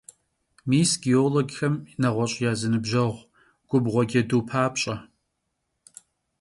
Mis 0.69 0.89
gêologxem 1.03 1.73
neğueş' 2.01 2.39
ya 2.43 2.51
zı 2.59 2.67
nıbjeğui— 2.71 3.25
gubğue 3.69 4.03
cedu- 4.09 4.39
papş'e. 4.49 4.95